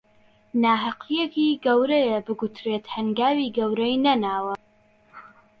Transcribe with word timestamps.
ناهەقییەکی 0.63 1.59
گەورەیە 1.65 2.17
بگوترێت 2.27 2.85
هەنگاوی 2.95 3.53
گەورەی 3.57 4.01
نەناوە 4.05 4.55